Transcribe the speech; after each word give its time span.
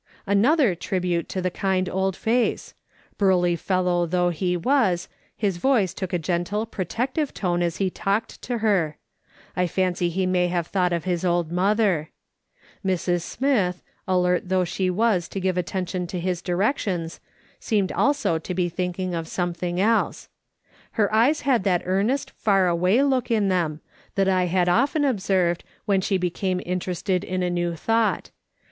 Another 0.25 0.73
tribute 0.73 1.29
to 1.29 1.43
the 1.43 1.51
kind 1.51 1.87
old 1.87 2.15
face. 2.15 2.73
Burly 3.19 3.55
fellow 3.55 4.07
though 4.07 4.31
he 4.31 4.57
was, 4.57 5.07
his 5.37 5.57
voice 5.57 5.93
took 5.93 6.11
a 6.11 6.17
gentle, 6.17 6.65
protective 6.65 7.35
tone 7.35 7.61
as 7.61 7.77
he 7.77 7.91
talked 7.91 8.41
to 8.41 8.57
her; 8.65 8.97
I 9.55 9.67
fancy 9.67 10.09
he 10.09 10.25
may 10.25 10.47
have 10.47 10.65
thought 10.65 10.91
of 10.91 11.03
his 11.03 11.23
old 11.23 11.51
mother. 11.51 12.09
Mrs. 12.83 13.21
Smith, 13.21 13.83
alert 14.07 14.49
though 14.49 14.63
she 14.63 14.89
was 14.89 15.27
to 15.27 15.39
give 15.39 15.55
attention 15.55 16.07
to 16.07 16.19
his 16.19 16.41
directions, 16.41 17.19
seemed 17.59 17.91
also 17.91 18.39
to 18.39 18.53
be 18.55 18.69
thinking 18.69 19.13
of 19.13 19.27
something 19.27 19.79
else. 19.79 20.29
Her 20.93 21.13
eyes 21.13 21.41
had 21.41 21.63
that 21.65 21.83
earnest, 21.85 22.31
far 22.31 22.67
away 22.67 23.03
look 23.03 23.29
in 23.29 23.49
them, 23.49 23.81
that 24.15 24.27
I 24.27 24.45
had 24.47 24.67
often 24.67 25.05
observed 25.05 25.63
when 25.85 26.01
she 26.01 26.17
became 26.17 26.59
interested 26.65 27.23
in 27.23 27.43
a 27.43 27.51
new 27.51 27.73
tliought. 27.73 28.31